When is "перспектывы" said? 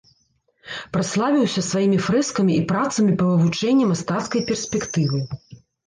4.53-5.19